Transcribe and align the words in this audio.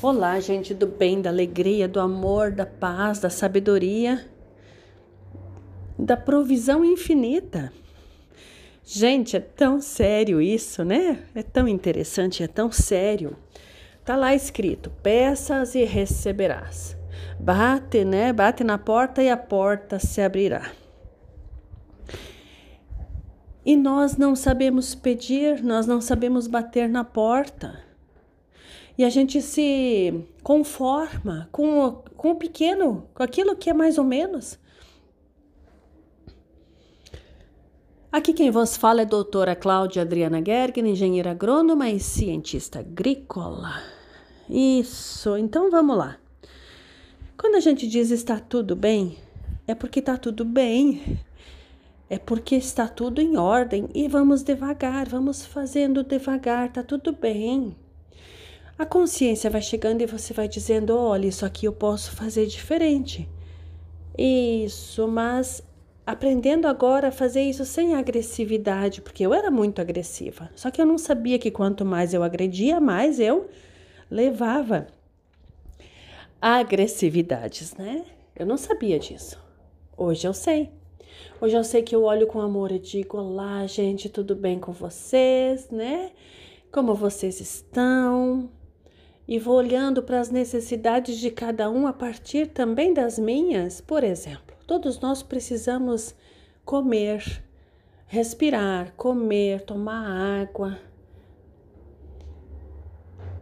Olá, 0.00 0.38
gente 0.38 0.72
do 0.74 0.86
bem, 0.86 1.20
da 1.20 1.28
alegria, 1.28 1.88
do 1.88 1.98
amor, 1.98 2.52
da 2.52 2.64
paz, 2.64 3.18
da 3.18 3.28
sabedoria, 3.28 4.24
da 5.98 6.16
provisão 6.16 6.84
infinita. 6.84 7.72
Gente, 8.84 9.36
é 9.36 9.40
tão 9.40 9.80
sério 9.80 10.40
isso, 10.40 10.84
né? 10.84 11.24
É 11.34 11.42
tão 11.42 11.66
interessante, 11.66 12.44
é 12.44 12.46
tão 12.46 12.70
sério. 12.70 13.36
Tá 14.04 14.14
lá 14.14 14.32
escrito: 14.32 14.88
peças 15.02 15.74
e 15.74 15.82
receberás. 15.82 16.96
Bate, 17.36 18.04
né? 18.04 18.32
Bate 18.32 18.62
na 18.62 18.78
porta 18.78 19.20
e 19.20 19.28
a 19.28 19.36
porta 19.36 19.98
se 19.98 20.20
abrirá. 20.20 20.70
E 23.66 23.74
nós 23.74 24.16
não 24.16 24.36
sabemos 24.36 24.94
pedir, 24.94 25.60
nós 25.60 25.88
não 25.88 26.00
sabemos 26.00 26.46
bater 26.46 26.88
na 26.88 27.02
porta. 27.02 27.87
E 28.98 29.04
a 29.04 29.10
gente 29.10 29.40
se 29.40 30.12
conforma 30.42 31.48
com 31.52 31.86
o, 31.86 31.92
com 31.92 32.32
o 32.32 32.34
pequeno, 32.34 33.06
com 33.14 33.22
aquilo 33.22 33.54
que 33.54 33.70
é 33.70 33.72
mais 33.72 33.96
ou 33.96 34.02
menos. 34.02 34.58
Aqui 38.10 38.32
quem 38.32 38.50
vos 38.50 38.76
fala 38.76 39.02
é 39.02 39.04
a 39.04 39.08
doutora 39.08 39.54
Cláudia 39.54 40.02
Adriana 40.02 40.42
Gergen, 40.44 40.90
engenheira 40.90 41.30
agrônoma 41.30 41.88
e 41.88 42.00
cientista 42.00 42.80
agrícola. 42.80 43.80
Isso, 44.50 45.36
então 45.36 45.70
vamos 45.70 45.96
lá. 45.96 46.18
Quando 47.36 47.54
a 47.54 47.60
gente 47.60 47.86
diz 47.86 48.10
está 48.10 48.40
tudo 48.40 48.74
bem, 48.74 49.16
é 49.64 49.76
porque 49.76 50.00
está 50.00 50.16
tudo 50.16 50.44
bem, 50.44 51.20
é 52.10 52.18
porque 52.18 52.56
está 52.56 52.88
tudo 52.88 53.20
em 53.20 53.36
ordem 53.36 53.88
e 53.94 54.08
vamos 54.08 54.42
devagar, 54.42 55.08
vamos 55.08 55.46
fazendo 55.46 56.02
devagar, 56.02 56.72
tá 56.72 56.82
tudo 56.82 57.12
bem. 57.12 57.76
A 58.78 58.86
consciência 58.86 59.50
vai 59.50 59.60
chegando 59.60 60.02
e 60.02 60.06
você 60.06 60.32
vai 60.32 60.46
dizendo: 60.46 60.96
olha, 60.96 61.26
isso 61.26 61.44
aqui 61.44 61.66
eu 61.66 61.72
posso 61.72 62.12
fazer 62.12 62.46
diferente. 62.46 63.28
Isso, 64.16 65.08
mas 65.08 65.62
aprendendo 66.06 66.66
agora 66.66 67.08
a 67.08 67.12
fazer 67.12 67.42
isso 67.42 67.64
sem 67.64 67.96
agressividade, 67.96 69.00
porque 69.00 69.26
eu 69.26 69.34
era 69.34 69.50
muito 69.50 69.80
agressiva. 69.80 70.48
Só 70.54 70.70
que 70.70 70.80
eu 70.80 70.86
não 70.86 70.96
sabia 70.96 71.40
que 71.40 71.50
quanto 71.50 71.84
mais 71.84 72.14
eu 72.14 72.22
agredia, 72.22 72.80
mais 72.80 73.18
eu 73.18 73.50
levava 74.08 74.86
agressividades, 76.40 77.74
né? 77.74 78.04
Eu 78.34 78.46
não 78.46 78.56
sabia 78.56 78.98
disso. 78.98 79.42
Hoje 79.96 80.26
eu 80.26 80.32
sei. 80.32 80.70
Hoje 81.40 81.56
eu 81.56 81.64
sei 81.64 81.82
que 81.82 81.96
eu 81.96 82.04
olho 82.04 82.28
com 82.28 82.40
amor 82.40 82.70
e 82.70 82.78
digo: 82.78 83.18
Olá, 83.18 83.66
gente, 83.66 84.08
tudo 84.08 84.36
bem 84.36 84.60
com 84.60 84.70
vocês, 84.70 85.68
né? 85.68 86.12
Como 86.70 86.94
vocês 86.94 87.40
estão? 87.40 88.48
E 89.28 89.38
vou 89.38 89.56
olhando 89.56 90.02
para 90.02 90.18
as 90.18 90.30
necessidades 90.30 91.18
de 91.18 91.30
cada 91.30 91.70
um 91.70 91.86
a 91.86 91.92
partir 91.92 92.46
também 92.46 92.94
das 92.94 93.18
minhas. 93.18 93.78
Por 93.78 94.02
exemplo, 94.02 94.56
todos 94.66 94.98
nós 95.00 95.22
precisamos 95.22 96.14
comer, 96.64 97.44
respirar, 98.06 98.94
comer, 98.96 99.60
tomar 99.60 100.40
água, 100.40 100.78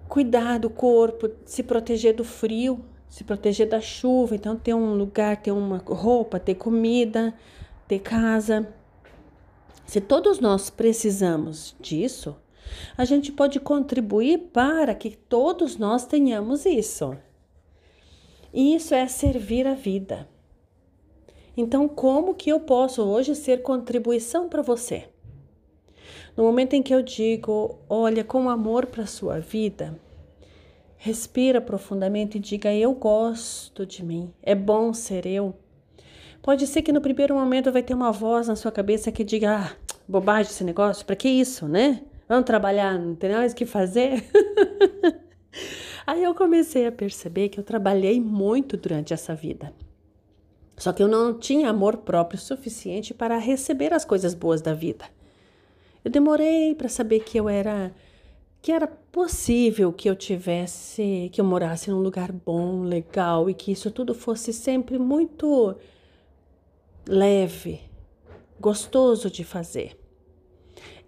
cuidar 0.09 0.59
do 0.59 0.69
corpo, 0.69 1.31
se 1.45 1.62
proteger 1.62 2.17
do 2.17 2.25
frio, 2.25 2.84
se 3.09 3.23
proteger 3.23 3.69
da 3.69 3.81
chuva, 3.81 4.34
então 4.34 4.57
ter 4.57 4.75
um 4.75 4.95
lugar, 4.95 5.37
ter 5.37 5.53
uma 5.53 5.79
roupa, 5.79 6.41
ter 6.41 6.57
comida, 6.57 7.33
ter 7.87 8.01
casa. 8.01 8.69
Se 9.87 10.01
todos 10.01 10.41
nós 10.41 10.69
precisamos 10.69 11.77
disso, 11.79 12.37
a 12.97 13.05
gente 13.05 13.33
pode 13.33 13.61
contribuir 13.61 14.50
para 14.53 14.95
que 14.95 15.11
todos 15.11 15.77
nós 15.77 16.06
tenhamos 16.06 16.67
isso. 16.67 17.17
Isso 18.53 18.95
é 18.95 19.06
servir 19.06 19.67
a 19.67 19.75
vida. 19.75 20.28
Então, 21.56 21.89
como 21.89 22.34
que 22.34 22.50
eu 22.50 22.61
posso 22.61 23.03
hoje 23.03 23.34
ser 23.34 23.62
contribuição 23.62 24.48
para 24.48 24.63
você? 24.63 25.08
No 26.36 26.45
momento 26.45 26.74
em 26.74 26.83
que 26.83 26.95
eu 26.95 27.02
digo, 27.02 27.79
olha, 27.89 28.23
com 28.23 28.51
amor 28.51 28.86
para 28.86 29.05
a 29.05 29.07
sua 29.07 29.39
vida, 29.39 29.98
respira 30.96 31.61
profundamente 31.61 32.36
e 32.36 32.40
diga: 32.40 32.74
Eu 32.74 32.92
gosto 32.95 33.86
de 33.86 34.05
mim, 34.05 34.30
é 34.42 34.55
bom 34.55 34.92
ser 34.92 35.24
eu. 35.27 35.55
Pode 36.42 36.67
ser 36.67 36.83
que 36.83 36.92
no 36.92 37.01
primeiro 37.01 37.35
momento 37.35 37.73
vai 37.73 37.83
ter 37.83 37.95
uma 37.95 38.13
voz 38.13 38.48
na 38.48 38.57
sua 38.57 38.70
cabeça 38.70 39.11
que 39.11 39.24
diga: 39.24 39.57
Ah, 39.57 39.77
bobagem 40.07 40.52
esse 40.52 40.64
negócio, 40.64 41.07
para 41.07 41.17
que 41.17 41.29
isso, 41.29 41.67
né? 41.67 42.02
Vamos 42.29 42.45
trabalhar, 42.45 42.98
não 42.98 43.14
tem 43.14 43.31
mais 43.31 43.53
o 43.53 43.57
que 43.57 43.64
fazer? 43.64 44.25
Aí 46.07 46.23
eu 46.23 46.35
comecei 46.35 46.87
a 46.87 46.92
perceber 46.92 47.48
que 47.48 47.59
eu 47.59 47.64
trabalhei 47.64 48.20
muito 48.20 48.77
durante 48.77 49.13
essa 49.13 49.35
vida. 49.35 49.73
Só 50.77 50.92
que 50.92 51.03
eu 51.03 51.09
não 51.09 51.39
tinha 51.39 51.70
amor 51.70 51.98
próprio 51.98 52.39
suficiente 52.39 53.14
para 53.14 53.39
receber 53.39 53.92
as 53.92 54.05
coisas 54.05 54.35
boas 54.35 54.61
da 54.61 54.75
vida. 54.75 55.05
Eu 56.05 56.11
demorei 56.11 56.75
para 56.75 56.89
saber 56.89 57.20
que 57.20 57.39
eu 57.39 57.48
era 57.48 57.92
que 58.61 58.73
era 58.73 58.89
possível 58.89 59.93
que 59.93 60.11
eu 60.11 60.17
tivesse, 60.17 61.31
que 61.33 61.41
eu 61.41 61.45
morasse 61.45 61.89
num 61.89 62.01
lugar 62.01 62.33
bom, 62.33 62.83
legal 62.83 63.48
e 63.48 63.55
que 63.55 63.70
isso 63.70 63.93
tudo 63.93 64.13
fosse 64.13 64.53
sempre 64.53 64.98
muito 64.98 65.77
leve, 67.07 67.81
gostoso 68.58 69.31
de 69.31 69.45
fazer. 69.45 69.97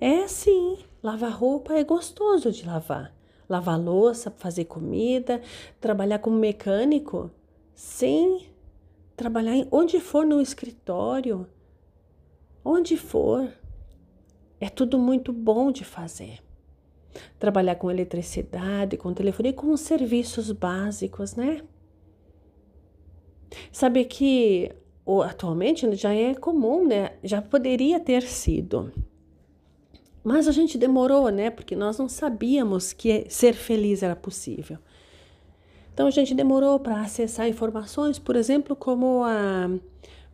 É 0.00 0.28
sim, 0.28 0.78
lavar 1.02 1.32
roupa 1.32 1.74
é 1.74 1.84
gostoso 1.84 2.50
de 2.50 2.66
lavar. 2.66 3.14
Lavar 3.48 3.80
louça, 3.80 4.30
fazer 4.30 4.66
comida, 4.66 5.40
trabalhar 5.80 6.18
como 6.18 6.36
mecânico. 6.38 7.30
Sim, 7.74 8.46
trabalhar 9.16 9.56
em, 9.56 9.66
onde 9.70 10.00
for 10.00 10.26
no 10.26 10.40
escritório, 10.40 11.46
onde 12.64 12.96
for. 12.96 13.50
É 14.60 14.68
tudo 14.68 14.98
muito 14.98 15.32
bom 15.32 15.70
de 15.70 15.84
fazer. 15.84 16.40
Trabalhar 17.38 17.76
com 17.76 17.90
eletricidade, 17.90 18.96
com 18.96 19.14
telefonia, 19.14 19.52
com 19.52 19.70
os 19.70 19.80
serviços 19.80 20.50
básicos, 20.52 21.34
né? 21.34 21.62
Saber 23.72 24.04
que 24.04 24.70
atualmente 25.24 25.90
já 25.94 26.12
é 26.12 26.34
comum, 26.34 26.86
né? 26.86 27.16
Já 27.22 27.40
poderia 27.40 27.98
ter 27.98 28.22
sido 28.22 28.92
mas 30.22 30.48
a 30.48 30.52
gente 30.52 30.76
demorou, 30.76 31.28
né? 31.30 31.50
Porque 31.50 31.76
nós 31.76 31.98
não 31.98 32.08
sabíamos 32.08 32.92
que 32.92 33.26
ser 33.28 33.54
feliz 33.54 34.02
era 34.02 34.16
possível. 34.16 34.78
Então 35.92 36.06
a 36.06 36.10
gente 36.10 36.34
demorou 36.34 36.78
para 36.78 37.00
acessar 37.00 37.48
informações, 37.48 38.18
por 38.18 38.36
exemplo, 38.36 38.76
como 38.76 39.24
a 39.24 39.70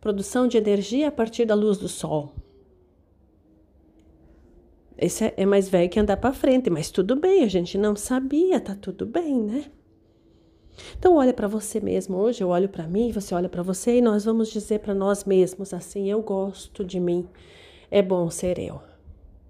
produção 0.01 0.47
de 0.47 0.59
energia 0.59 1.09
a 1.09 1.13
partir 1.13 1.47
da 1.47 1.55
luz 1.55 1.79
do 1.79 1.89
sol. 1.89 2.35
Esse 4.97 5.25
é, 5.25 5.35
é 5.39 5.47
mais 5.47 5.69
velho 5.69 5.89
que 5.89 5.99
andar 5.99 6.19
para 6.19 6.33
frente, 6.33 6.71
mas 6.71 6.91
tudo 6.91 7.17
bem, 7.17 7.43
a 7.43 7.49
gente 7.49 7.77
não 7.79 7.97
sabia, 7.97 8.61
tá 8.61 8.75
tudo 8.75 9.07
bem, 9.07 9.43
né? 9.43 9.65
Então 10.99 11.17
olha 11.17 11.33
para 11.33 11.49
você 11.49 11.81
mesmo. 11.81 12.17
Hoje 12.17 12.43
eu 12.43 12.49
olho 12.49 12.69
para 12.69 12.87
mim, 12.87 13.13
você 13.13 13.35
olha 13.35 13.49
para 13.49 13.63
você 13.63 13.99
e 13.99 14.03
nós 14.03 14.25
vamos 14.25 14.51
dizer 14.51 14.81
para 14.81 14.95
nós 14.95 15.25
mesmos 15.25 15.73
assim: 15.73 16.11
eu 16.11 16.21
gosto 16.23 16.85
de 16.85 17.01
mim. 17.01 17.29
É 17.91 18.03
bom 18.03 18.29
ser 18.31 18.59
eu. 18.59 18.81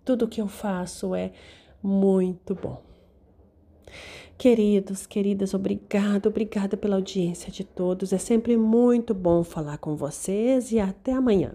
Tudo 0.04 0.28
que 0.28 0.40
eu 0.40 0.48
faço 0.48 1.14
é 1.14 1.32
muito 1.82 2.54
bom. 2.54 2.82
Queridos, 4.36 5.06
queridas, 5.06 5.54
obrigada, 5.54 6.28
obrigada 6.28 6.76
pela 6.76 6.96
audiência 6.96 7.50
de 7.52 7.64
todos. 7.64 8.12
É 8.12 8.18
sempre 8.18 8.56
muito 8.56 9.14
bom 9.14 9.44
falar 9.44 9.78
com 9.78 9.96
vocês 9.96 10.72
e 10.72 10.78
até 10.78 11.12
amanhã. 11.12 11.54